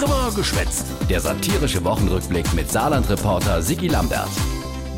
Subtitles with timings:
[0.00, 0.86] Drüber geschwätzt.
[1.10, 4.30] Der satirische Wochenrückblick mit Saarland-Reporter Sigi Lambert.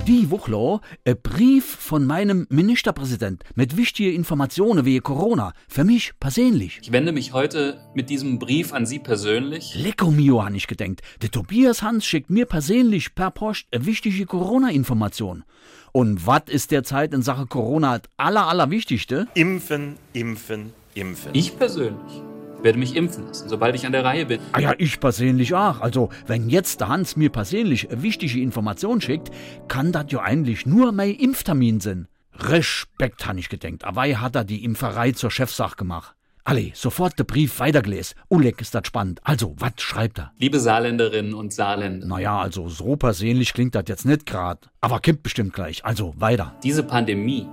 [0.07, 5.55] Die Woche ein Brief von meinem Ministerpräsident mit wichtigen Informationen wie Corona.
[5.69, 6.79] Für mich persönlich.
[6.83, 9.75] Ich wende mich heute mit diesem Brief an Sie persönlich.
[9.75, 11.01] Lecco mio, han ich gedenkt.
[11.21, 15.43] Der Tobias Hans schickt mir persönlich per Post eine wichtige Corona-Information.
[15.91, 19.27] Und was ist derzeit in Sache Corona das aller, allerwichtigste?
[19.35, 21.31] Impfen, impfen, impfen.
[21.33, 22.23] Ich persönlich
[22.63, 24.41] werde mich impfen lassen, sobald ich an der Reihe bin.
[24.53, 25.81] Ah ja, ich persönlich auch.
[25.81, 29.31] Also, wenn jetzt der Hans mir persönlich wichtige Information schickt,
[29.69, 32.09] kann das ja eigentlich nur mein Impftermin sein.
[32.35, 33.85] Respekt, han ich gedenkt.
[33.85, 36.15] Aber hat er die Impferei zur Chefsache gemacht.
[36.45, 38.17] Alle, sofort der Brief weitergelesen.
[38.29, 39.21] Oleg ist das spannend.
[39.23, 40.33] Also, was schreibt er?
[40.39, 44.69] Liebe Saarländerinnen und Saarländer, Naja, also so persönlich klingt das jetzt nicht grad.
[44.81, 45.85] Aber kippt bestimmt gleich.
[45.85, 46.57] Also, weiter.
[46.65, 47.47] diese Pandemie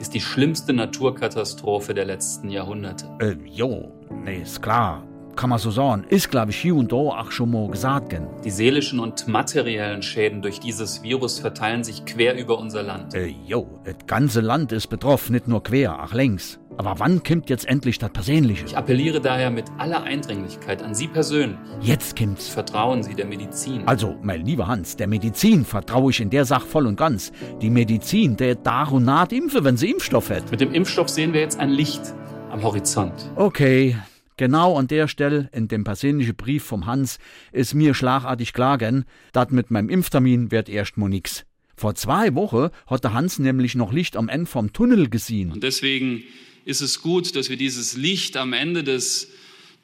[0.00, 3.06] ist die schlimmste Naturkatastrophe der letzten Jahrhunderte.
[3.20, 3.92] Äh, jo,
[4.24, 5.04] nee, ist klar.
[5.36, 6.04] Kann man so sagen.
[6.08, 8.10] Ist, glaube ich, hier und da auch schon mal gesagt.
[8.10, 8.28] Gell.
[8.44, 13.14] Die seelischen und materiellen Schäden durch dieses Virus verteilen sich quer über unser Land.
[13.14, 16.60] Äh, jo, das ganze Land ist betroffen, nicht nur quer, ach längs.
[16.76, 18.64] Aber wann kommt jetzt endlich das Persönliche?
[18.66, 21.56] Ich appelliere daher mit aller Eindringlichkeit an Sie persönlich.
[21.80, 22.48] Jetzt kommt's.
[22.48, 23.86] Vertrauen Sie der Medizin.
[23.86, 27.30] Also, mein lieber Hans, der Medizin vertraue ich in der Sache voll und ganz.
[27.62, 30.50] Die Medizin, der da und naht impfe, wenn sie Impfstoff hat.
[30.50, 32.02] Mit dem Impfstoff sehen wir jetzt ein Licht
[32.50, 33.30] am Horizont.
[33.36, 33.96] Okay,
[34.36, 37.18] genau an der Stelle in dem persönlichen Brief vom Hans
[37.52, 41.44] ist mir schlagartig klar gen, dat mit meinem Impftermin wird erst mal nix.
[41.76, 45.52] Vor zwei Wochen hat der Hans nämlich noch Licht am Ende vom Tunnel gesehen.
[45.52, 46.22] Und deswegen
[46.64, 49.28] ist es gut, dass wir dieses Licht am Ende des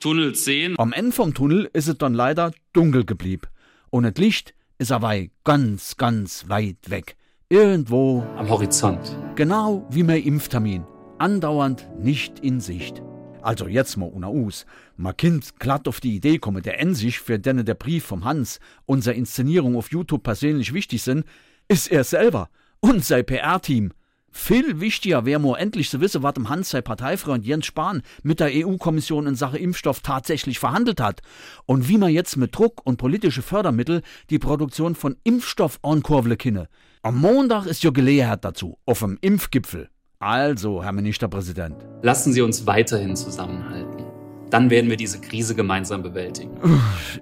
[0.01, 0.75] Tunnels sehen.
[0.79, 3.49] Am Ende vom Tunnel ist es dann leider dunkel geblieben.
[3.91, 5.15] Und das Licht ist aber
[5.45, 7.17] ganz, ganz weit weg.
[7.49, 9.17] Irgendwo, Am Horizont.
[9.35, 10.85] genau wie mein Impftermin.
[11.19, 13.03] Andauernd nicht in Sicht.
[13.43, 14.65] Also jetzt mal ohne Us.
[14.97, 18.25] Ma Kind glatt auf die Idee komme, der en sich für denne der Brief vom
[18.25, 21.25] Hans, unsere Inszenierung auf YouTube persönlich wichtig sind,
[21.69, 22.49] ist er selber
[22.81, 23.93] und sein PR-Team.
[24.31, 28.41] Viel wichtiger wäre mir endlich zu wissen, was dem Hans sein Parteifreund Jens Spahn mit
[28.41, 31.21] der EU-Kommission in Sache Impfstoff tatsächlich verhandelt hat
[31.67, 36.69] und wie man jetzt mit Druck und politische Fördermittel die Produktion von Impfstoff ankurbeln kinne.
[37.03, 39.89] Am Montag ist ja Gelegenheit dazu, auf dem Impfgipfel.
[40.21, 41.77] Also, Herr Ministerpräsident.
[42.03, 44.05] Lassen Sie uns weiterhin zusammenhalten.
[44.51, 46.59] Dann werden wir diese Krise gemeinsam bewältigen.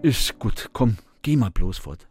[0.02, 2.08] Ist gut, komm, geh mal bloß fort.